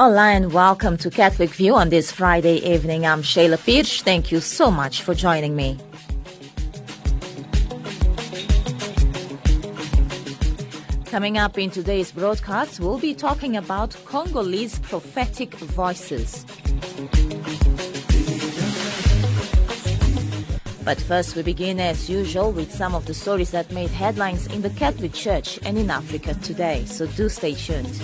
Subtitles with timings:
[0.00, 3.04] Hola and welcome to Catholic View on this Friday evening.
[3.04, 4.00] I'm Sheila Pires.
[4.00, 5.76] Thank you so much for joining me.
[11.04, 16.46] Coming up in today's broadcast, we'll be talking about Congolese prophetic voices.
[20.82, 24.62] But first, we begin as usual with some of the stories that made headlines in
[24.62, 26.86] the Catholic Church and in Africa today.
[26.86, 28.00] So do stay tuned.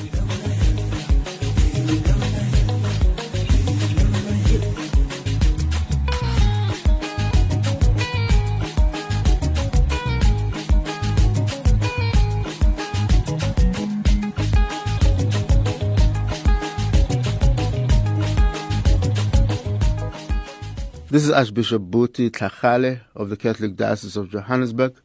[21.17, 25.01] This is Archbishop Buti Tlhagale of the Catholic Diocese of Johannesburg.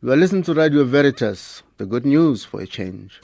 [0.00, 3.20] You are listening to Radio Veritas, the good news for a change.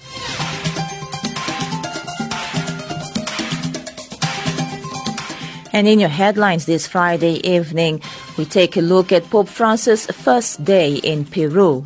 [5.72, 8.02] And in your headlines this Friday evening,
[8.36, 11.84] we take a look at Pope Francis' first day in Peru.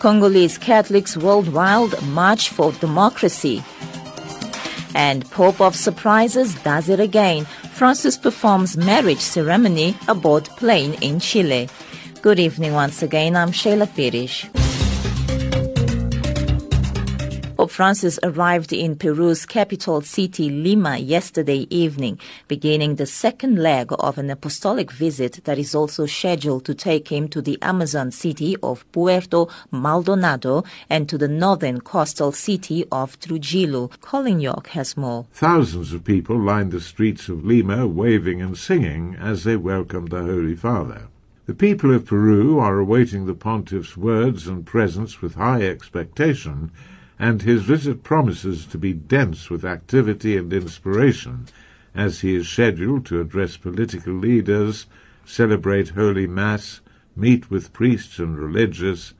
[0.00, 3.62] Congolese Catholics worldwide march for democracy.
[4.96, 7.46] And Pope of Surprises does it again.
[7.74, 11.68] Francis performs marriage ceremony aboard plane in Chile.
[12.22, 13.34] Good evening once again.
[13.34, 14.46] I'm Sheila Pires.
[17.64, 24.18] Pope Francis arrived in Peru's capital city, Lima, yesterday evening, beginning the second leg of
[24.18, 28.84] an apostolic visit that is also scheduled to take him to the Amazon city of
[28.92, 33.88] Puerto Maldonado and to the northern coastal city of Trujillo.
[34.02, 35.24] Colin York has more.
[35.32, 40.20] Thousands of people lined the streets of Lima, waving and singing as they welcomed the
[40.20, 41.08] Holy Father.
[41.46, 46.70] The people of Peru are awaiting the pontiff's words and presence with high expectation
[47.18, 51.46] and his visit promises to be dense with activity and inspiration
[51.94, 54.86] as he is scheduled to address political leaders,
[55.24, 56.80] celebrate Holy Mass,
[57.14, 59.14] meet with priests and religious,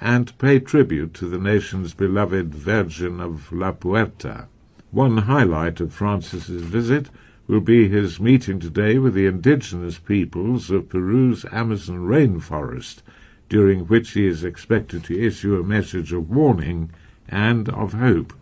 [0.00, 4.48] and pay tribute to the nation's beloved Virgin of La Puerta.
[4.90, 7.10] One highlight of Francis's visit
[7.46, 13.02] will be his meeting today with the indigenous peoples of Peru's Amazon rainforest,
[13.48, 16.90] during which he is expected to issue a message of warning
[17.28, 18.32] and of hope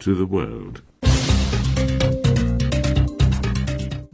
[0.00, 0.82] to the world.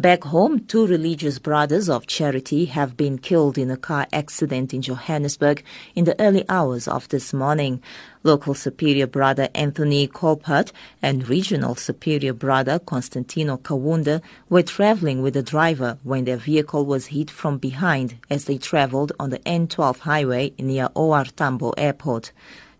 [0.02, 4.82] Back home, two religious brothers of charity have been killed in a car accident in
[4.82, 5.62] Johannesburg
[5.94, 7.80] in the early hours of this morning.
[8.24, 10.72] Local Superior Brother Anthony Colpert
[11.02, 17.06] and Regional Superior Brother Constantino Kawunda were traveling with a driver when their vehicle was
[17.06, 22.32] hit from behind as they traveled on the N12 highway near OR Tambo Airport.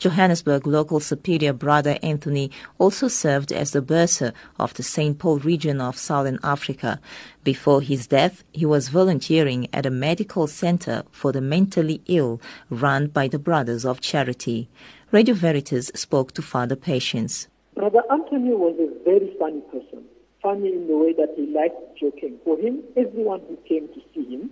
[0.02, 5.16] Johannesburg local superior brother Anthony also served as the bursar of the St.
[5.16, 6.98] Paul region of Southern Africa.
[7.44, 13.06] Before his death, he was volunteering at a medical center for the mentally ill run
[13.06, 14.68] by the Brothers of Charity.
[15.12, 17.46] Radio Veritas spoke to Father Patience.
[17.76, 20.02] Brother Anthony was a very funny person,
[20.42, 22.38] funny in the way that he liked joking.
[22.44, 24.50] For him, everyone who came to see him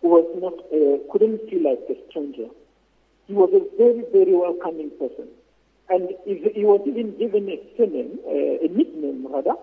[0.00, 2.48] was not uh, couldn't feel like a stranger
[3.32, 5.24] he was a very, very welcoming person.
[5.88, 9.56] And he was even given a surname, uh, a nickname rather,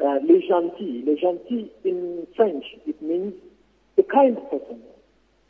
[0.00, 1.04] uh, Le Gentil.
[1.04, 3.34] Le Gentil in French, it means
[3.98, 4.80] a kind person.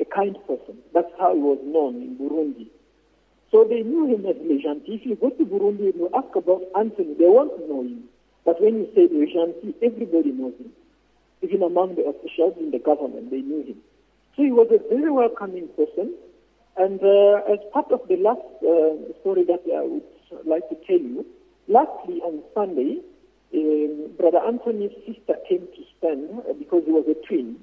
[0.00, 0.78] A kind person.
[0.92, 2.66] That's how he was known in Burundi.
[3.52, 4.98] So they knew him as Le Gentil.
[4.98, 8.02] If you go to Burundi and you ask about Anthony, they won't know him.
[8.44, 10.72] But when you say Le Gentil, everybody knows him.
[11.42, 13.76] Even among the officials in the government, they knew him.
[14.34, 16.14] So he was a very welcoming person.
[16.76, 20.98] And uh, as part of the last uh, story that I would like to tell
[20.98, 21.26] you,
[21.68, 23.00] lastly on Sunday,
[23.54, 27.56] um, Brother Anthony's sister came to spend, uh, because he was a twin,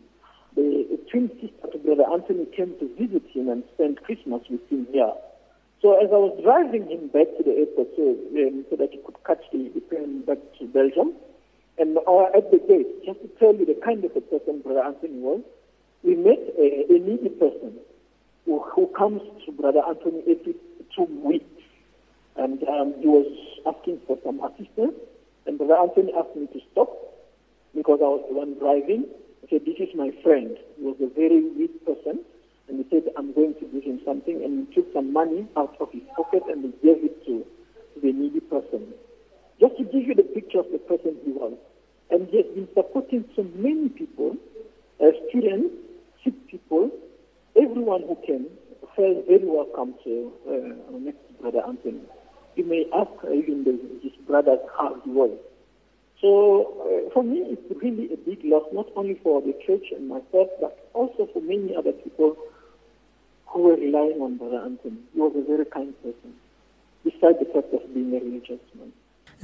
[0.56, 4.68] the, the twin sister to Brother Anthony came to visit him and spend Christmas with
[4.70, 5.14] him here.
[5.82, 8.98] So as I was driving him back to the airport so, um, so that he
[9.06, 11.14] could catch the, the plane back to Belgium,
[11.78, 14.84] and uh, at the gate, just to tell you the kind of a person Brother
[14.84, 15.42] Anthony was,
[16.04, 17.78] we met a, a needy person
[18.48, 20.56] who, who comes to Brother Anthony every
[20.96, 21.46] two weeks.
[22.38, 23.28] And um, he was
[23.68, 24.96] asking for some assistance.
[25.46, 26.90] And Brother Anthony asked me to stop
[27.76, 29.06] because I was the one driving.
[29.42, 30.58] He said, This is my friend.
[30.80, 32.24] He was a very weak person.
[32.70, 34.42] And he said, I'm going to give him something.
[34.44, 37.46] And he took some money out of his pocket and he gave it to
[38.02, 38.94] the needy person.
[39.60, 41.54] Just to give you the picture of the person he was.
[42.12, 44.38] And he has been supporting so many people,
[45.02, 45.87] uh, students,
[47.88, 48.46] everyone who came
[48.96, 52.02] felt very welcome to uh, next brother Anthony.
[52.56, 55.32] You may ask even the, his brothers how he was.
[56.20, 60.10] So uh, for me, it's really a big loss, not only for the church and
[60.10, 62.36] myself, but also for many other people
[63.48, 64.98] who were relying on Brother Anthony.
[65.14, 66.34] He was a very kind person,
[67.06, 68.92] besides the fact of being a religious man.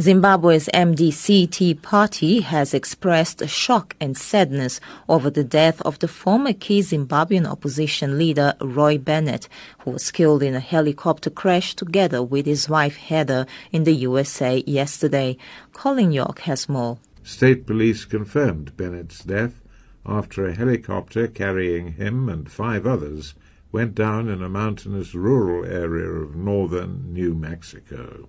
[0.01, 6.79] Zimbabwe's MDC-T party has expressed shock and sadness over the death of the former key
[6.79, 9.47] Zimbabwean opposition leader Roy Bennett,
[9.79, 14.63] who was killed in a helicopter crash together with his wife Heather in the USA
[14.65, 15.37] yesterday.
[15.73, 16.97] Colin York has more.
[17.21, 19.61] State police confirmed Bennett's death
[20.07, 23.35] after a helicopter carrying him and five others
[23.71, 28.27] went down in a mountainous rural area of northern New Mexico.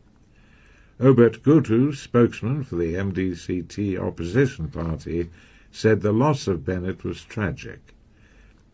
[1.01, 5.29] Obert Gutu, spokesman for the MDC-T opposition party,
[5.73, 7.95] said the loss of Bennett was tragic.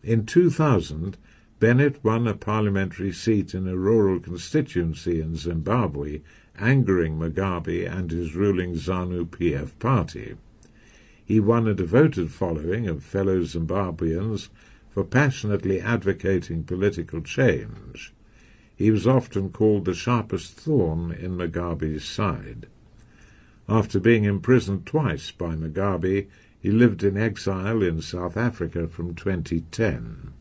[0.03, 1.17] In 2000,
[1.59, 6.21] Bennett won a parliamentary seat in a rural constituency in Zimbabwe,
[6.59, 10.35] angering Mugabe and his ruling ZANU-PF party.
[11.25, 14.49] He won a devoted following of fellow Zimbabweans
[14.89, 18.13] for passionately advocating political change.
[18.81, 22.65] He was often called the sharpest thorn in Mugabe's side.
[23.69, 26.25] After being imprisoned twice by Mugabe,
[26.59, 30.33] he lived in exile in South Africa from 2010.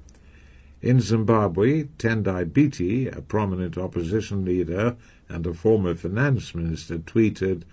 [0.81, 4.96] In Zimbabwe, Tendai Biti, a prominent opposition leader
[5.28, 7.64] and a former finance minister, tweeted,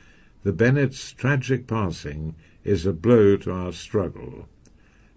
[0.44, 2.36] The Bennett's tragic passing
[2.66, 4.50] is a blow to our struggle.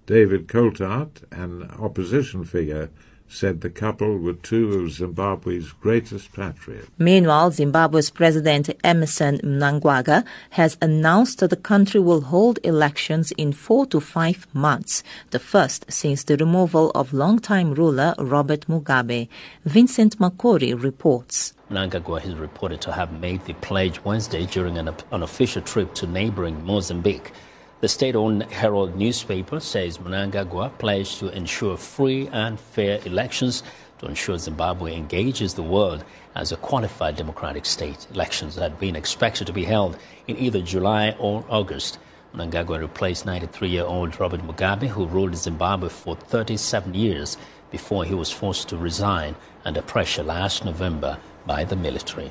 [0.07, 2.91] David Coltart, an opposition figure,
[3.31, 6.89] said the couple were two of Zimbabwe's greatest patriots.
[6.99, 13.87] Meanwhile, Zimbabwe's President Emmerson Mnangagwa has announced that the country will hold elections in four
[13.87, 19.29] to five months, the first since the removal of longtime ruler Robert Mugabe.
[19.65, 21.55] Vincent Makori reports.
[21.71, 26.65] Mnangagwa is reported to have made the pledge Wednesday during an unofficial trip to neighboring
[26.65, 27.31] Mozambique.
[27.81, 33.63] The state-owned Herald newspaper says Mnangagwa pledged to ensure free and fair elections
[34.01, 36.05] to ensure Zimbabwe engages the world
[36.35, 38.07] as a qualified democratic state.
[38.13, 39.97] Elections had been expected to be held
[40.29, 41.99] in either July or August.
[42.35, 47.39] Mnangagwa replaced 93-year-old Robert Mugabe, who ruled Zimbabwe for 37 years
[47.71, 49.35] before he was forced to resign
[49.65, 51.17] under pressure last November
[51.47, 52.31] by the military.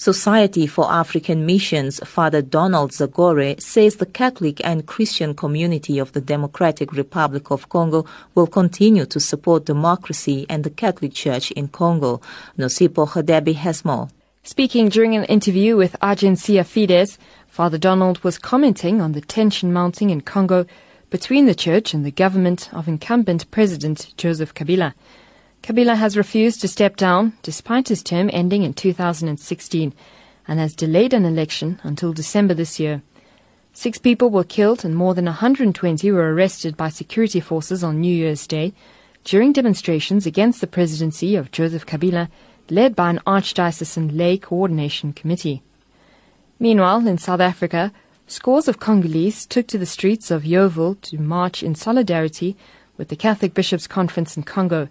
[0.00, 6.20] Society for African Missions, Father Donald Zagore, says the Catholic and Christian community of the
[6.20, 8.06] Democratic Republic of Congo
[8.36, 12.20] will continue to support democracy and the Catholic Church in Congo.
[12.56, 14.08] Nosipo Hadebi has more.
[14.44, 17.18] Speaking during an interview with Agenzia Fides,
[17.48, 20.64] Father Donald was commenting on the tension mounting in Congo
[21.10, 24.94] between the church and the government of incumbent President Joseph Kabila.
[25.62, 29.92] Kabila has refused to step down despite his term ending in 2016
[30.46, 33.02] and has delayed an election until December this year.
[33.72, 38.14] Six people were killed and more than 120 were arrested by security forces on New
[38.14, 38.72] Year's Day
[39.24, 42.28] during demonstrations against the presidency of Joseph Kabila
[42.70, 45.62] led by an archdiocesan lay coordination committee.
[46.58, 47.92] Meanwhile, in South Africa,
[48.26, 52.56] scores of Congolese took to the streets of Yeoville to march in solidarity
[52.96, 54.88] with the Catholic Bishops' Conference in Congo.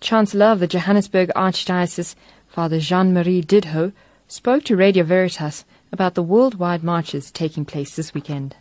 [0.00, 2.14] Chancellor of the Johannesburg Archdiocese,
[2.46, 3.92] Father Jean-Marie Didho,
[4.28, 8.54] spoke to Radio Veritas about the worldwide marches taking place this weekend.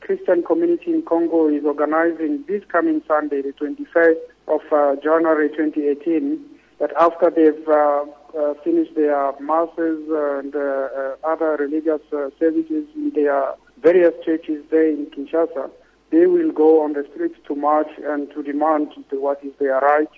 [0.00, 4.18] Christian community in Congo is organizing this coming Sunday, the 21st
[4.48, 6.44] of uh, January 2018,
[6.80, 8.04] that after they've uh,
[8.36, 14.64] uh, finished their masses and uh, uh, other religious uh, services in their various churches
[14.70, 15.70] there in Kinshasa,
[16.10, 20.08] they will go on the streets to march and to demand what is their right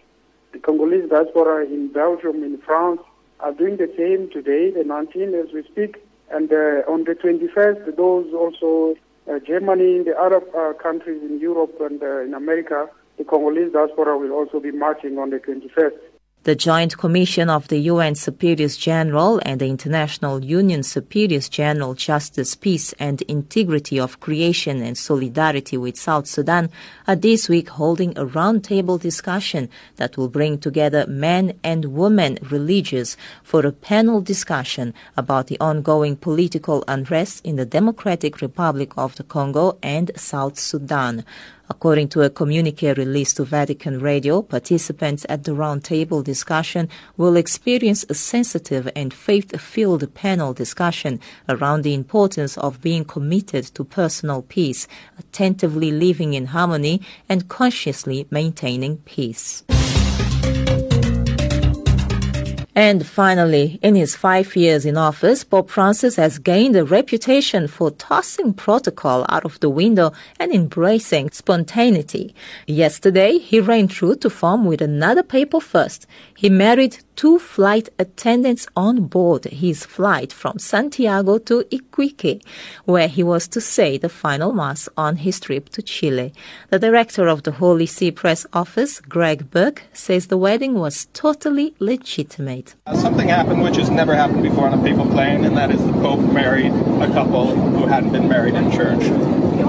[0.52, 3.00] the Congolese diaspora in Belgium, in France,
[3.40, 5.96] are doing the same today, the 19th as we speak.
[6.30, 8.94] And uh, on the 21st, those also,
[9.30, 14.16] uh, Germany, the other uh, countries in Europe and uh, in America, the Congolese diaspora
[14.16, 15.98] will also be marching on the 21st.
[16.44, 22.56] The Joint Commission of the Union Superiors General and the International Union Superiors General Justice,
[22.56, 26.68] Peace and Integrity of Creation and Solidarity with South Sudan
[27.06, 33.16] are this week holding a roundtable discussion that will bring together men and women religious
[33.44, 39.22] for a panel discussion about the ongoing political unrest in the Democratic Republic of the
[39.22, 41.24] Congo and South Sudan.
[41.74, 46.86] According to a communique released to Vatican Radio, participants at the roundtable discussion
[47.16, 53.84] will experience a sensitive and faith-filled panel discussion around the importance of being committed to
[53.84, 54.86] personal peace,
[55.18, 59.64] attentively living in harmony, and consciously maintaining peace.
[62.74, 67.90] And finally, in his five years in office, Pope Francis has gained a reputation for
[67.90, 72.34] tossing protocol out of the window and embracing spontaneity.
[72.66, 76.06] Yesterday, he ran true to form with another papal first.
[76.34, 82.42] He married two flight attendants on board his flight from Santiago to Iquique,
[82.86, 86.32] where he was to say the final Mass on his trip to Chile.
[86.70, 91.74] The director of the Holy See Press Office, Greg Burke, says the wedding was totally
[91.78, 92.61] legitimate.
[92.86, 95.84] Uh, something happened which has never happened before on a papal plane, and that is
[95.84, 99.00] the Pope married a couple who hadn't been married in church.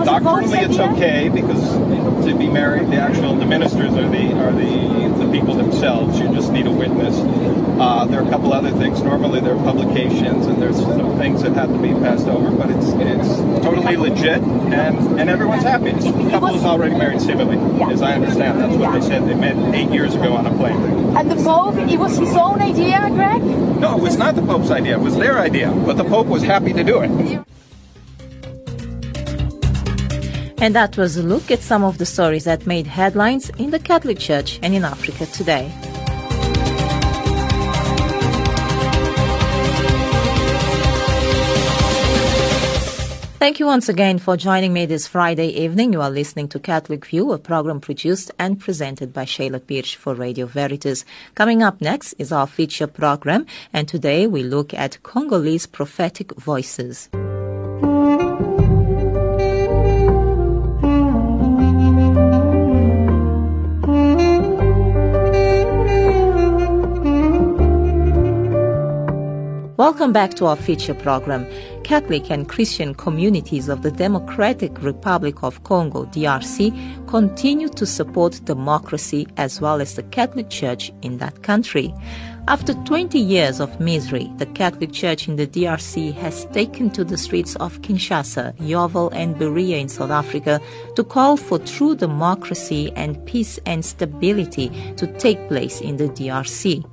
[0.06, 1.62] Doctrinally, it's okay because
[2.26, 6.20] to be married, the actual the ministers are the are the the people themselves.
[6.20, 7.16] You just need a witness.
[7.80, 9.02] Uh, there are a couple other things.
[9.02, 12.70] Normally, there are publications and there's some things that have to be passed over, but
[12.70, 15.92] it's it's totally legit and and everyone's happy.
[15.92, 17.58] The couple is already married civilly,
[17.92, 18.60] as I understand.
[18.60, 19.28] That's what they said.
[19.28, 20.82] They met eight years ago on a plane.
[21.18, 23.42] And the Pope, it was his own idea, Greg?
[23.44, 24.94] No, it was not the Pope's idea.
[24.94, 27.44] It was their idea, but the Pope was happy to do it.
[30.62, 33.80] And that was a look at some of the stories that made headlines in the
[33.80, 35.70] Catholic Church and in Africa today.
[43.44, 45.92] Thank you once again for joining me this Friday evening.
[45.92, 50.16] You are listening to Catholic View, a program produced and presented by Sheila Pires for
[50.16, 51.04] Radio Veritas.
[51.36, 57.10] Coming up next is our feature program, and today we look at Congolese prophetic voices.
[69.76, 71.48] Welcome back to our feature program.
[71.84, 79.26] Catholic and Christian communities of the Democratic Republic of Congo, DRC, continue to support democracy
[79.38, 81.92] as well as the Catholic Church in that country.
[82.48, 87.18] After 20 years of misery, the Catholic Church in the DRC has taken to the
[87.18, 90.62] streets of Kinshasa, Yeoville, and Berea in South Africa
[90.96, 96.86] to call for true democracy and peace and stability to take place in the DRC.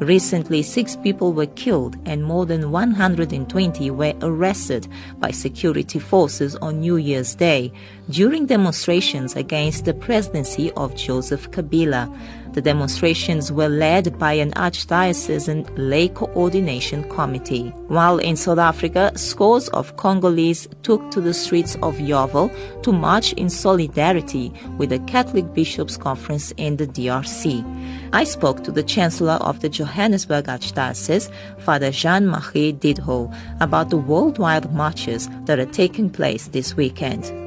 [0.00, 6.80] Recently, six people were killed and more than 120 were arrested by security forces on
[6.80, 7.72] New Year's Day
[8.10, 12.12] during demonstrations against the presidency of Joseph Kabila.
[12.54, 17.70] The demonstrations were led by an archdiocesan lay coordination committee.
[17.88, 22.52] While in South Africa, scores of Congolese took to the streets of Yeoville
[22.84, 27.64] to march in solidarity with the Catholic Bishops' Conference in the DRC.
[28.12, 34.72] I spoke to the Chancellor of the Johannesburg Archdiocese, Father Jean-Marie Didho, about the worldwide
[34.72, 37.43] marches that are taking place this weekend.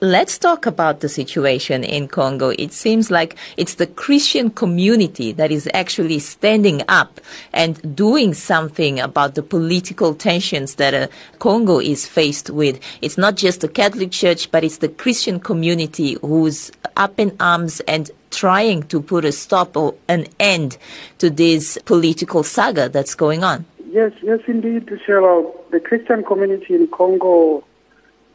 [0.00, 2.50] Let's talk about the situation in Congo.
[2.50, 7.20] It seems like it's the Christian community that is actually standing up
[7.52, 11.08] and doing something about the political tensions that uh,
[11.40, 12.78] Congo is faced with.
[13.02, 17.80] It's not just the Catholic Church, but it's the Christian community who's up in arms
[17.88, 20.78] and trying to put a stop or an end
[21.18, 23.66] to this political saga that's going on.
[23.90, 25.50] Yes, yes, indeed, Sheila.
[25.72, 27.64] The Christian community in Congo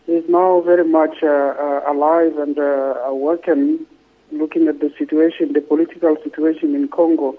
[0.07, 3.85] is now very much uh, uh, alive and uh, working,
[4.31, 7.37] looking at the situation, the political situation in Congo.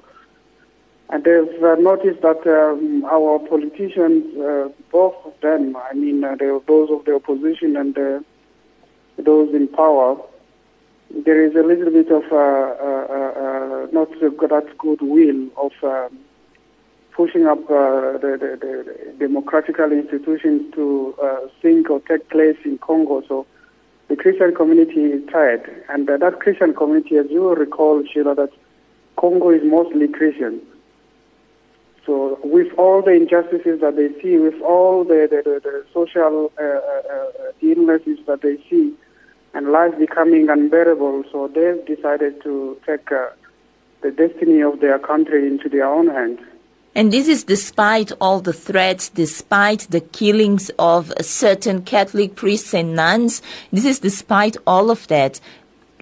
[1.11, 6.37] And they've uh, noticed that um, our politicians, uh, both of them, I mean, uh,
[6.67, 7.95] those of the opposition and
[9.19, 10.17] those in power,
[11.11, 12.25] there is a little bit of
[13.93, 16.19] not that good will of um,
[17.13, 21.15] pushing up uh, the, the, the, democratical institutions to
[21.95, 23.23] uh, or take place in Congo.
[23.29, 23.47] So
[24.09, 25.85] the Christian community is tired.
[25.89, 28.51] And uh, that Christian community, as you will recall, Sheila, that
[29.17, 30.61] Congo is mostly Christian.
[32.07, 36.53] So with all the injustices that they see, with all the, the, the, the social
[36.61, 38.93] uh, uh, illnesses that they see,
[39.55, 43.29] and life becoming unbearable, so they've decided to take uh,
[44.03, 46.41] the destiny of their country into their own hands.
[46.95, 52.95] And this is despite all the threats, despite the killings of certain Catholic priests and
[52.95, 53.43] nuns.
[53.73, 55.41] This is despite all of that.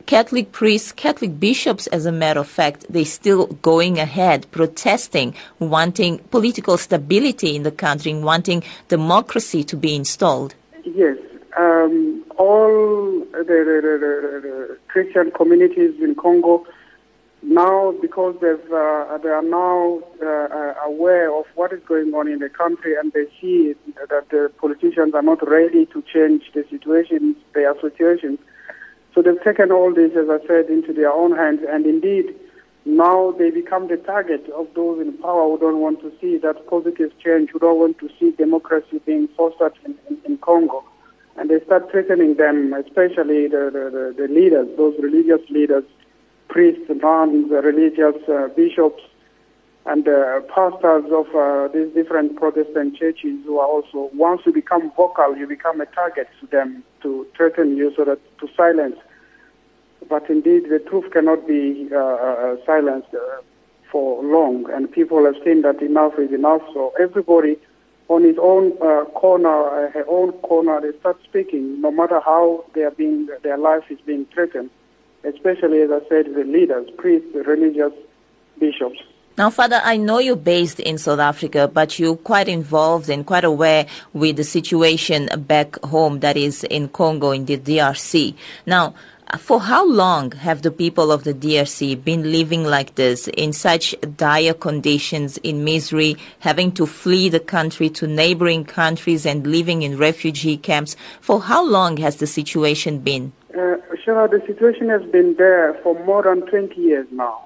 [0.04, 5.34] Catholic priests, Catholic bishops, as a matter of fact, they are still going ahead, protesting,
[5.60, 10.54] wanting political stability in the country, wanting democracy to be installed.
[10.84, 11.16] Yes.
[11.56, 16.66] Um, all the, the, the, the Christian communities in Congo
[17.42, 22.28] now because they've, uh, they are now uh, uh, aware of what is going on
[22.28, 23.74] in the country and they see
[24.08, 28.38] that the politicians are not ready to change the situation, their situation.
[29.14, 31.60] So they've taken all this, as I said, into their own hands.
[31.68, 32.34] And indeed,
[32.84, 36.66] now they become the target of those in power who don't want to see that
[36.68, 40.84] positive change, who don't want to see democracy being fostered in, in, in Congo.
[41.36, 45.84] And they start threatening them, especially the, the, the, the leaders, those religious leaders,
[46.52, 49.02] priests, nuns, religious uh, bishops,
[49.86, 54.92] and uh, pastors of uh, these different Protestant churches who are also, once you become
[54.96, 58.96] vocal, you become a target to them to threaten you so that to silence
[60.08, 63.40] but indeed, the truth cannot be uh, uh, silenced uh,
[63.90, 66.62] for long, and people have seen that enough is enough.
[66.74, 67.56] So everybody,
[68.08, 72.82] on his own uh, corner, her own corner, they start speaking, no matter how they
[72.82, 74.70] are being, their life is being threatened.
[75.24, 77.92] Especially, as I said, the leaders, priests, religious
[78.58, 78.98] bishops.
[79.38, 83.44] Now, Father, I know you're based in South Africa, but you're quite involved and quite
[83.44, 88.34] aware with the situation back home, that is in Congo, in the DRC.
[88.66, 88.94] Now,
[89.38, 93.94] for how long have the people of the DRC been living like this in such
[94.18, 99.96] dire conditions, in misery, having to flee the country to neighboring countries and living in
[99.96, 100.94] refugee camps?
[101.22, 103.32] For how long has the situation been?
[103.54, 103.76] Uh,
[104.28, 107.44] the situation has been there for more than 20 years now.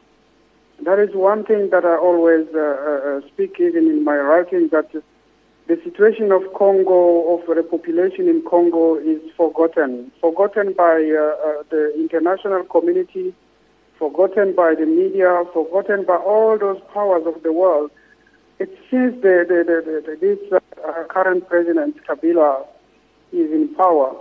[0.84, 4.92] That is one thing that I always uh, uh, speak even in my writing that
[4.92, 10.12] the situation of Congo, of the population in Congo, is forgotten.
[10.20, 13.34] Forgotten by uh, uh, the international community,
[13.98, 17.90] forgotten by the media, forgotten by all those powers of the world.
[18.60, 19.64] It seems the, the,
[20.06, 22.64] the, this uh, current president, Kabila,
[23.32, 24.14] is in power.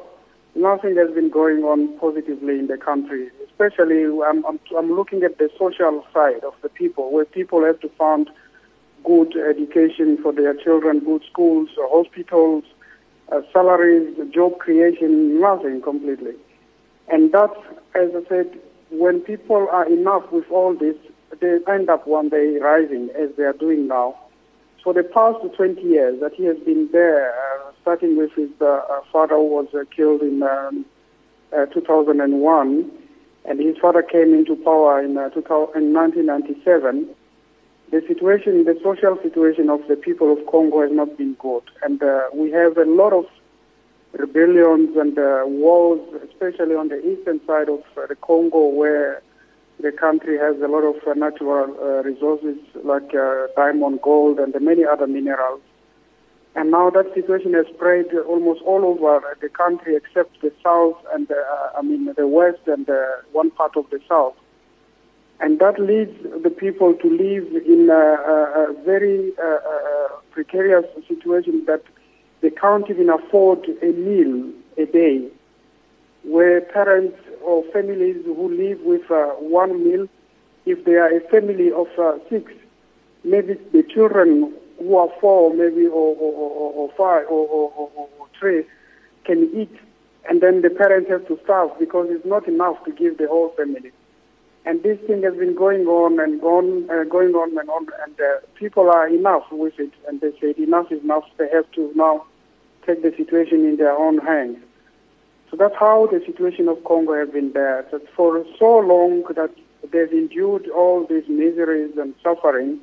[0.56, 3.30] Nothing has been going on positively in the country.
[3.46, 7.80] Especially, I'm, I'm, I'm looking at the social side of the people, where people have
[7.82, 8.30] to find
[9.04, 12.64] good education for their children, good schools, hospitals,
[13.32, 16.34] uh, salaries, job creation, nothing completely.
[17.10, 17.58] And that's,
[17.94, 18.60] as I said,
[18.90, 20.96] when people are enough with all this,
[21.40, 24.16] they end up one day rising as they are doing now.
[24.84, 28.66] For the past 20 years that he has been there, uh, starting with his uh,
[28.66, 30.86] uh father was uh, killed in um,
[31.56, 32.92] uh, 2001,
[33.46, 35.46] and his father came into power in, 2000,
[35.76, 37.16] in 1997
[37.92, 41.64] the situation, the social situation of the people of Congo has not been good.
[41.84, 43.26] And uh, we have a lot of
[44.14, 49.22] rebellions and uh, wars, especially on the eastern side of uh, the Congo, where
[49.80, 54.54] the country has a lot of uh, natural uh, resources like uh, diamond, gold, and
[54.62, 55.62] many other minerals.
[56.56, 61.30] And now that situation has spread almost all over the country except the south and,
[61.78, 62.88] I mean, the west and
[63.34, 64.36] one part of the south.
[65.42, 70.86] And that leads the people to live in a, a, a very uh, uh, precarious
[71.10, 71.84] situation that
[72.40, 75.28] they can't even afford a meal a day,
[76.24, 80.08] where parents or families who live with uh, one meal,
[80.66, 82.54] if they are a family of uh, six,
[83.26, 88.10] maybe the children who are four, maybe or, or, or, five or,
[88.40, 88.66] three,
[89.24, 89.72] can eat,
[90.30, 93.50] and then the parents have to starve because it's not enough to give the whole
[93.56, 93.92] family.
[94.66, 98.20] And this thing has been going on and on, uh, going on and on, and
[98.20, 101.24] uh, people are enough with it, and they say enough is enough.
[101.38, 102.26] They have to now
[102.86, 104.58] take the situation in their own hands.
[105.52, 107.86] So that's how the situation of Congo has been there.
[107.92, 109.52] That for so long that
[109.92, 112.80] they've endured all these miseries and suffering,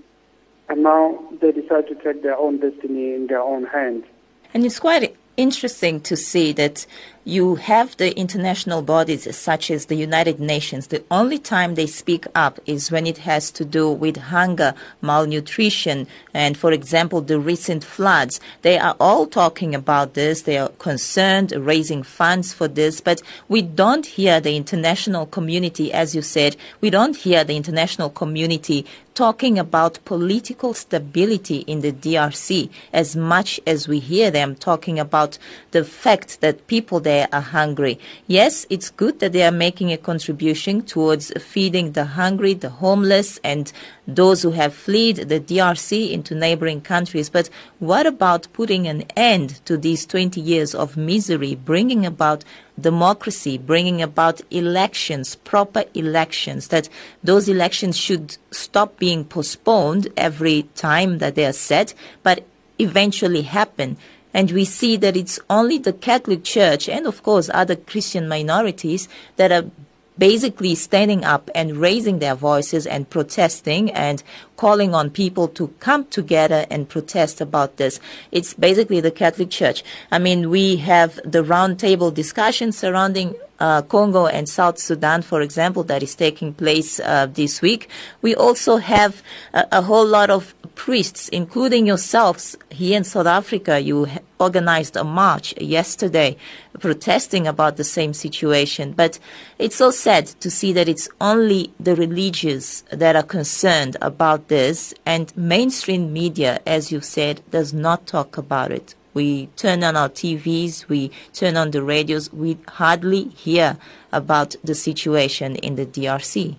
[0.72, 4.06] and now they decide to take their own destiny in their own hands.
[4.54, 6.86] And it's quite interesting to see that
[7.24, 10.88] you have the international bodies such as the United Nations.
[10.88, 16.08] The only time they speak up is when it has to do with hunger, malnutrition,
[16.34, 18.40] and for example, the recent floods.
[18.62, 20.42] They are all talking about this.
[20.42, 26.14] They are concerned, raising funds for this, but we don't hear the international community, as
[26.14, 32.70] you said, we don't hear the international community talking about political stability in the DRC
[32.92, 35.38] as much as we hear them talking about
[35.72, 37.98] the fact that people there they are hungry.
[38.26, 43.38] Yes, it's good that they are making a contribution towards feeding the hungry, the homeless,
[43.44, 43.70] and
[44.06, 47.28] those who have fled the DRC into neighboring countries.
[47.28, 52.44] But what about putting an end to these 20 years of misery, bringing about
[52.80, 56.88] democracy, bringing about elections, proper elections, that
[57.22, 62.46] those elections should stop being postponed every time that they are set, but
[62.78, 63.98] eventually happen.
[64.34, 69.08] And we see that it's only the Catholic Church and, of course, other Christian minorities
[69.36, 69.70] that are
[70.18, 74.22] basically standing up and raising their voices and protesting and
[74.62, 77.98] calling on people to come together and protest about this.
[78.30, 79.82] It's basically the Catholic Church.
[80.12, 85.84] I mean, we have the roundtable discussion surrounding uh, Congo and South Sudan, for example,
[85.84, 87.88] that is taking place uh, this week.
[88.20, 89.22] We also have
[89.52, 93.78] a, a, whole lot of priests, including yourselves here in South Africa.
[93.78, 94.08] You
[94.40, 96.36] organized a march yesterday
[96.80, 98.92] protesting about the same situation.
[98.92, 99.20] But
[99.60, 104.92] it's so sad to see that it's only the religious that are concerned about this,
[105.06, 108.94] and mainstream media, as you said, does not talk about it.
[109.14, 113.78] We turn on our TVs, we turn on the radios, we hardly hear
[114.12, 116.54] about the situation in the DRC.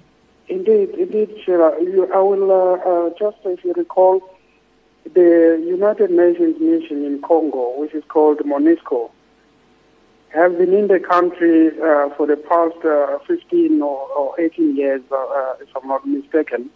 [0.48, 1.70] Indeed, indeed, Sheila.
[1.82, 4.28] You, I will uh, uh, just, if you recall,
[5.14, 9.12] the United Nations mission in Congo, which is called MONUSCO,
[10.34, 15.02] have been in the country uh, for the past uh, 15 or, or 18 years,
[15.12, 16.72] uh, uh, if I'm not mistaken.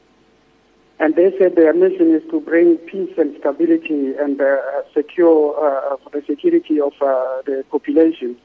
[0.99, 4.57] And they said their mission is to bring peace and stability and uh,
[4.93, 8.35] secure uh, the security of uh, the population.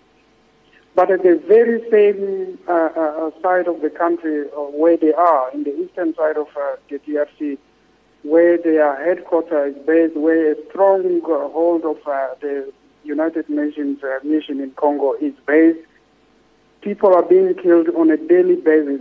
[0.95, 5.51] But at the very same uh, uh, side of the country uh, where they are,
[5.53, 6.49] in the eastern side of
[6.91, 7.57] the DRC,
[8.23, 11.97] where their headquarters is based, where a strong hold of
[12.41, 12.71] the
[13.05, 15.79] United Nations mission in Congo is based,
[16.83, 19.01] people are being killed on a daily basis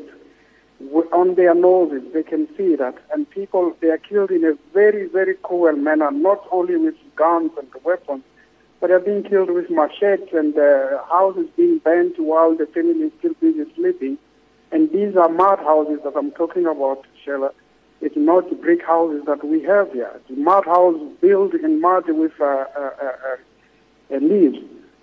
[1.11, 2.03] on their noses.
[2.13, 2.95] They can see that.
[3.13, 7.51] And people, they are killed in a very, very cruel manner, not only with guns
[7.57, 8.23] and weapons,
[8.79, 13.11] but they're being killed with machetes and uh, houses being burnt while the family is
[13.19, 14.17] still busy sleeping.
[14.71, 17.51] And these are mud houses that I'm talking about, Sheila.
[17.99, 20.11] It's not brick houses that we have here.
[20.15, 23.35] It's mud house built in mud with uh, uh, uh,
[24.13, 24.57] uh leaves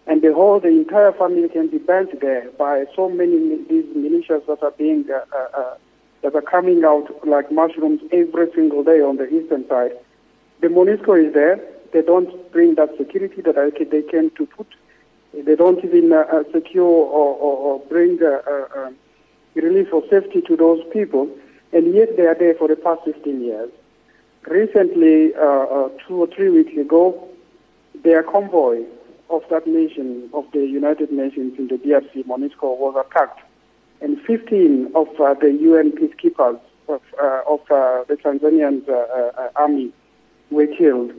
[0.08, 4.44] and the whole, the entire family can be burnt there by so many these militias
[4.46, 5.74] that are being, uh, uh, uh,
[6.22, 9.92] that are coming out like mushrooms every single day on the eastern side.
[10.62, 11.60] The MONUSCO is there.
[11.92, 14.66] They don't bring that security that they came to put.
[15.34, 18.90] They don't even uh, uh secure or, or, or bring uh, uh,
[19.54, 21.28] relief or safety to those people,
[21.74, 23.70] and yet they are there for the past 15 years.
[24.46, 25.32] Recently,
[26.06, 27.28] two or three weeks ago,
[28.02, 28.84] their convoy
[29.30, 33.40] of that nation, of the United Nations in the DRC, MONUSCO, was attacked.
[34.00, 39.50] And 15 of uh, the UN peacekeepers of, uh, of uh, the Tanzanian uh, uh,
[39.56, 39.92] army
[40.50, 41.12] were killed.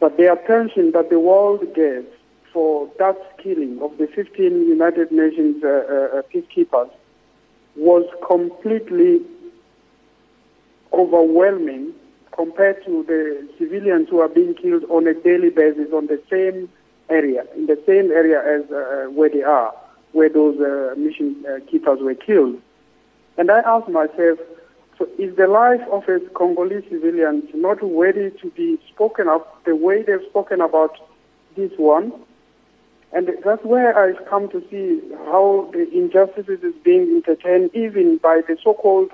[0.00, 2.06] But the attention that the world gave
[2.52, 6.90] for that killing of the 15 United Nations uh, peacekeepers
[7.74, 9.22] was completely
[10.92, 11.92] overwhelming
[12.32, 16.68] compared to the civilians who are being killed on a daily basis on the same
[17.10, 19.74] area, in the same area as uh, where they are,
[20.12, 22.60] where those uh, mission uh, keepers were killed.
[23.36, 24.38] And I asked myself,
[24.96, 29.74] so is the life of a Congolese civilian not worthy to be spoken of the
[29.74, 30.96] way they've spoken about
[31.56, 32.12] this one?
[33.12, 38.42] And that's where I come to see how the injustices is being entertained even by
[38.46, 39.10] the so-called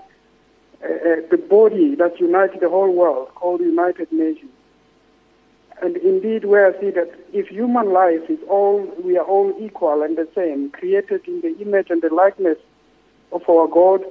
[0.83, 4.51] uh, uh the body that unites the whole world called United Nations.
[5.83, 10.03] And indeed, where I see that if human life is all, we are all equal
[10.03, 12.59] and the same, created in the image and the likeness
[13.33, 14.05] of our God,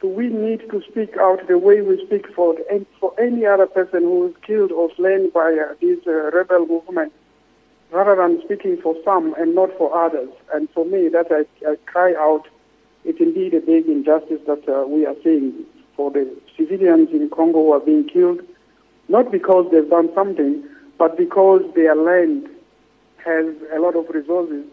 [0.00, 2.54] so we need to speak out the way we speak for
[3.00, 7.12] for any other person who is killed or slain by uh, this uh, rebel movement,
[7.90, 10.28] rather than speaking for some and not for others.
[10.54, 12.46] And for me, that I, I cry out,
[13.04, 15.64] it's indeed a big injustice that uh, we are seeing
[15.96, 18.40] for the civilians in Congo who are being killed,
[19.08, 20.62] not because they've done something,
[20.98, 22.48] but because their land
[23.24, 24.64] has a lot of resources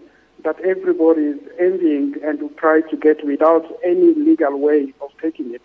[0.44, 5.54] that everybody is envying and will try to get without any legal way of taking
[5.54, 5.62] it.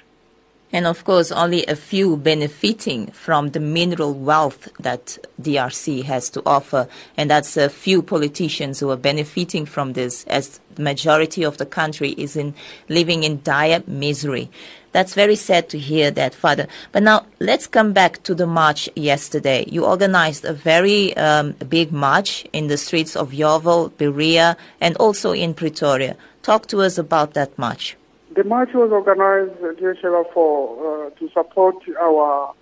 [0.73, 6.43] And of course, only a few benefiting from the mineral wealth that DRC has to
[6.47, 6.87] offer.
[7.17, 11.67] And that's a few politicians who are benefiting from this as the majority of the
[11.67, 12.55] country is in
[12.89, 14.49] living in dire misery.
[14.93, 16.67] That's very sad to hear that, Father.
[16.93, 19.65] But now let's come back to the march yesterday.
[19.69, 25.33] You organized a very um, big march in the streets of Yeoville, Berea, and also
[25.33, 26.17] in Pretoria.
[26.43, 27.97] Talk to us about that march.
[28.35, 32.55] The march was organized, dear Sheva, for uh, to support our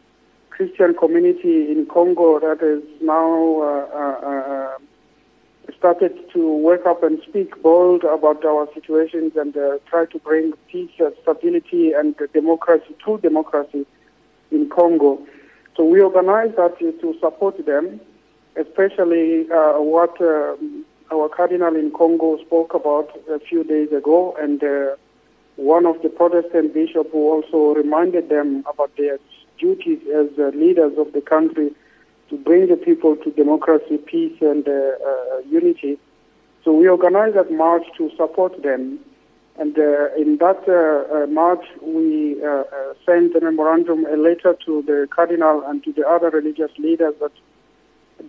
[0.51, 4.79] Christian community in Congo that is now uh, uh, uh
[5.79, 10.53] started to wake up and speak bold about our situations and uh, try to bring
[10.71, 13.87] peace, uh, stability, and democracy, true democracy
[14.51, 15.25] in Congo.
[15.77, 18.01] So we organized that to support them,
[18.57, 24.62] especially uh, what um, our cardinal in Congo spoke about a few days ago, and
[24.62, 24.97] uh,
[25.57, 29.19] one of the Protestant bishops who also reminded them about their
[29.59, 31.71] duties as uh, leaders of the country
[32.29, 35.99] to bring the people to democracy, peace, and uh, uh, unity.
[36.64, 38.99] So we organized that march to support them.
[39.59, 42.64] And uh, in that uh, uh, march, we uh,
[43.05, 47.33] sent a memorandum, a letter to the cardinal and to the other religious leaders that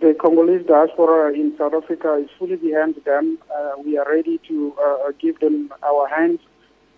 [0.00, 3.38] the Congolese diaspora in South Africa is fully behind them.
[3.84, 4.74] We are ready to
[5.20, 6.40] give them our hands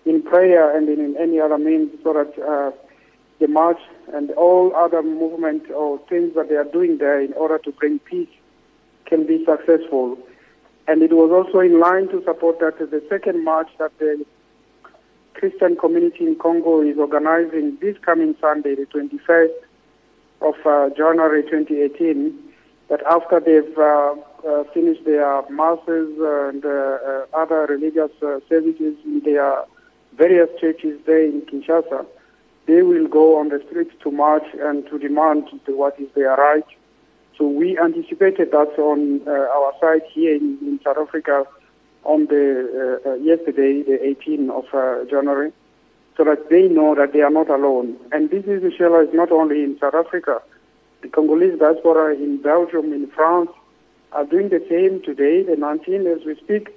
[0.04, 2.74] in prayer and in, in any other means so that
[3.42, 3.80] the march
[4.14, 7.98] and all other movement or things that they are doing there in order to bring
[7.98, 8.28] peace
[9.04, 10.16] can be successful.
[10.86, 14.24] And it was also in line to support that the second march that the
[15.34, 19.50] Christian community in Congo is organizing this coming Sunday, the 21st
[20.40, 22.38] of uh, January 2018,
[22.90, 24.14] that after they've uh,
[24.46, 26.14] uh, finished their masses
[26.46, 29.64] and uh, uh, other religious uh, services in their
[30.16, 32.06] various churches there in Kinshasa,
[32.66, 36.66] they will go on the streets to march and to demand what is their right
[37.36, 41.44] so we anticipated that on uh, our side here in, in, South Africa
[42.04, 45.52] on the uh, uh yesterday, the 18th of uh, January,
[46.16, 47.96] so that they know that they are not alone.
[48.10, 50.42] And this is Michelle is not only in South Africa.
[51.00, 53.50] The Congolese diaspora in Belgium, in France,
[54.12, 56.68] are doing the same today, the 19th as we speak.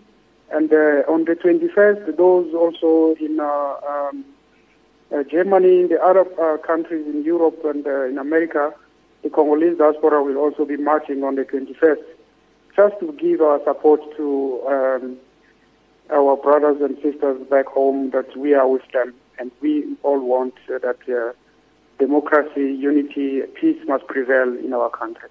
[0.52, 4.26] And uh, on the 21st, those also in um,
[5.30, 6.26] Germany, the other
[6.66, 8.74] countries in Europe and in America,
[9.24, 12.04] the Congolese diaspora will also be marching on the 21st,
[12.76, 15.18] just to give our support to um,
[16.12, 20.54] our brothers and sisters back home that we are with them and we all want
[20.70, 21.34] uh, that uh,
[22.00, 25.30] democracy, unity, peace must prevail in our country.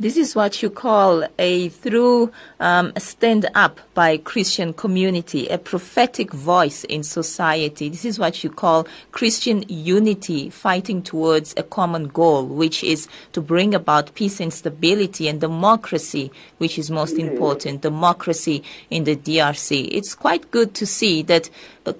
[0.00, 6.32] This is what you call a through um, stand up by Christian community, a prophetic
[6.32, 7.90] voice in society.
[7.90, 13.42] This is what you call Christian unity, fighting towards a common goal, which is to
[13.42, 19.86] bring about peace and stability and democracy, which is most important, democracy in the DRC.
[19.92, 21.50] It's quite good to see that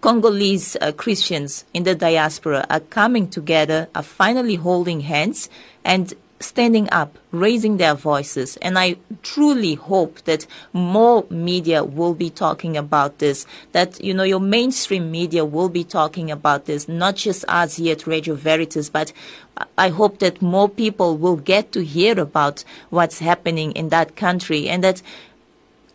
[0.00, 5.50] Congolese uh, Christians in the diaspora are coming together, are finally holding hands
[5.84, 8.56] and standing up, raising their voices.
[8.58, 14.22] And I truly hope that more media will be talking about this, that, you know,
[14.22, 18.88] your mainstream media will be talking about this, not just us here at Radio Veritas,
[18.88, 19.12] but
[19.76, 24.68] I hope that more people will get to hear about what's happening in that country
[24.68, 25.02] and that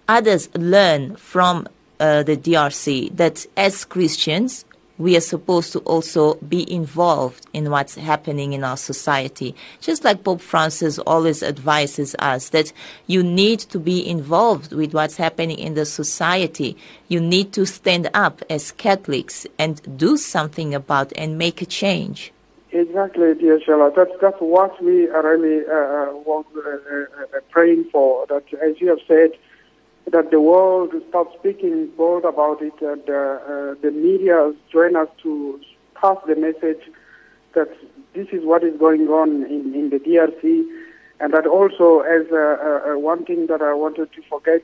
[0.08, 1.68] others learn from
[2.00, 4.66] uh, the DRC that as Christians,
[4.98, 9.56] we are supposed to also be involved in what's happening in our society.
[9.82, 12.72] Just like Pope Francis always advises us that
[13.08, 16.78] you need to be involved with what's happening in the society.
[17.08, 22.32] You need to stand up as Catholics and do something about and make a change.
[22.72, 23.92] Exactly, dear Sheila.
[23.96, 28.26] That's, that's what we are really uh, uh uh, uh, uh, praying for.
[28.28, 29.32] That, as you have said,
[30.12, 35.08] that the world stop speaking bold about it and uh, uh, the media join us
[35.24, 35.60] to
[35.96, 36.82] pass the message
[37.54, 37.70] that
[38.14, 40.66] this is what is going on in, in the DRC
[41.20, 44.62] and that also as uh, uh, one thing that I wanted to forget,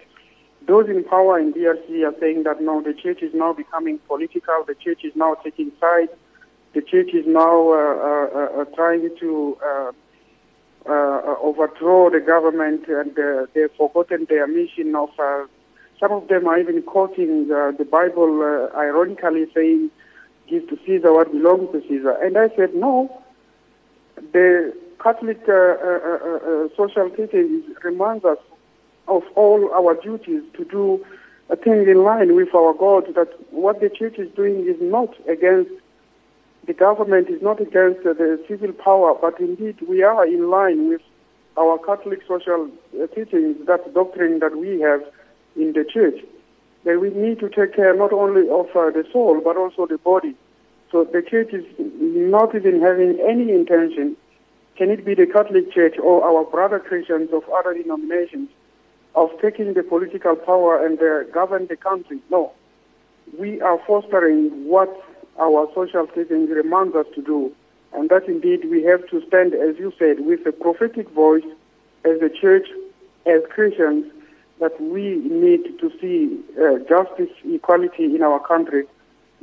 [0.68, 4.64] those in power in DRC are saying that no, the church is now becoming political,
[4.68, 6.12] the church is now taking sides,
[6.74, 9.92] the church is now uh, uh, trying to uh,
[10.88, 15.46] overthrow the government and uh, they've forgotten their mission of uh,
[16.00, 19.92] some of them are even quoting uh, the Bible uh, ironically saying
[20.50, 22.12] give to Caesar what belongs to Caesar.
[22.24, 23.22] And I said no.
[24.34, 28.38] The Catholic uh, social teaching reminds us
[29.08, 31.06] of all our duties to do
[31.50, 35.14] a thing in line with our God that what the church is doing is not
[35.28, 35.72] against
[36.66, 41.02] the government is not against the civil power, but indeed we are in line with
[41.58, 42.70] our Catholic social
[43.02, 45.04] uh, teachings, that doctrine that we have
[45.56, 46.24] in the church.
[46.86, 49.98] That we need to take care not only of uh, the soul, but also the
[49.98, 50.36] body.
[50.92, 54.18] So the church is not even having any intention,
[54.78, 58.50] can it be the Catholic Church or our brother Christians of other denominations,
[59.16, 62.20] of taking the political power and uh, govern the country.
[62.30, 62.52] No.
[63.38, 64.90] We are fostering what
[65.42, 67.52] our social teaching reminds us to do.
[67.94, 71.44] And that indeed we have to stand, as you said, with a prophetic voice
[72.06, 72.68] as a church,
[73.26, 74.06] as Christians,
[74.60, 78.86] that we need to see uh, justice, equality in our country,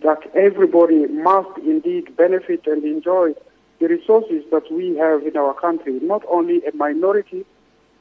[0.03, 3.35] that everybody must indeed benefit and enjoy
[3.81, 7.45] the resources that we have in our country, not only a minority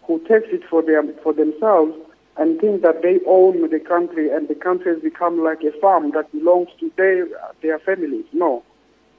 [0.04, 1.94] who takes it for, them, for themselves,
[2.38, 6.12] and think that they own the country and the country has become like a farm
[6.12, 7.28] that belongs to their,
[7.62, 8.26] their families.
[8.32, 8.64] No.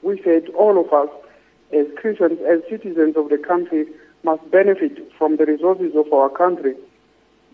[0.02, 1.09] We said all of us
[1.72, 3.87] as Christians, as citizens of the country,
[4.22, 6.74] must benefit from the resources of our country.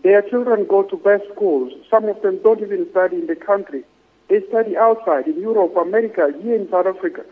[0.03, 1.73] Their children go to best schools.
[1.89, 3.83] Some of them don't even study in the country.
[4.29, 7.23] They study outside, in Europe, America, here in South Africa.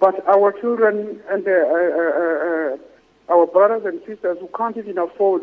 [0.00, 4.98] But our children and uh, uh, uh, uh, our brothers and sisters who can't even
[4.98, 5.42] afford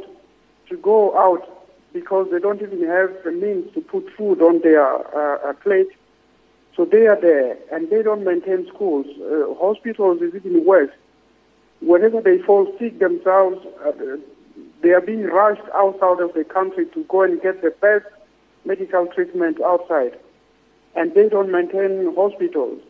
[0.69, 1.64] to go out
[1.95, 5.87] because they don't even have the means to put food on their uh, uh, plate.
[6.75, 9.07] So they are there, and they don't maintain schools.
[9.57, 10.91] hospitals is even worse.
[11.79, 13.65] Whenever they fall sick themselves,
[14.83, 18.05] they are being rushed outside of the country to go and get the best
[18.65, 20.19] medical treatment outside.
[20.97, 22.81] And they don't maintain hospitals.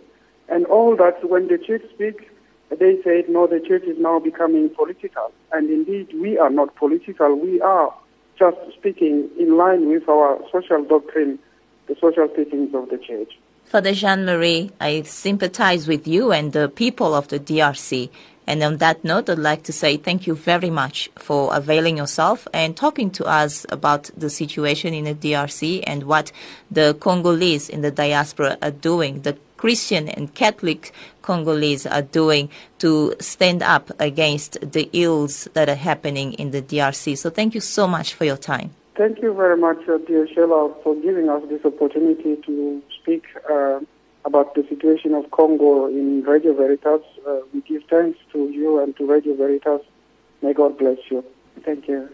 [0.50, 2.32] And all that, when the church speak,
[2.70, 5.32] they say, no, the church is now becoming political.
[5.52, 7.36] And indeed, we are not political.
[7.36, 7.94] We are
[8.38, 11.40] just speaking in line with our social doctrine,
[11.88, 13.34] the social teachings of the church.
[13.66, 18.10] Father Jean Marie, I sympathize with you and the people of the DRC.
[18.48, 22.48] And on that note, I'd like to say thank you very much for availing yourself
[22.54, 26.32] and talking to us about the situation in the DRC and what
[26.70, 29.36] the Congolese in the diaspora are doing, the
[29.66, 36.34] Christian and Catholic Congolese are doing to stand up against the ills that are happening
[36.34, 37.18] in the DRC.
[37.18, 38.76] So thank you so much for your time.
[38.96, 43.80] Thank you very much, uh, dear Sheila, for giving us this opportunity to speak uh,
[44.24, 47.02] about the situation of Congo in Radio Veritas.
[47.28, 49.82] Uh, we give thanks to you and to Radio Veritas.
[50.44, 51.26] May God bless you.
[51.64, 52.08] Thank you.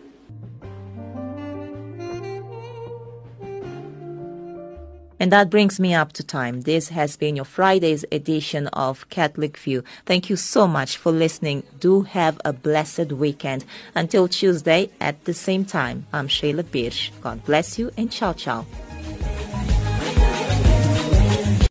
[5.21, 6.62] And that brings me up to time.
[6.62, 9.84] This has been your Friday's edition of Catholic View.
[10.03, 11.62] Thank you so much for listening.
[11.79, 13.63] Do have a blessed weekend.
[13.93, 17.12] Until Tuesday at the same time, I'm Sheila Pires.
[17.21, 18.65] God bless you and ciao ciao.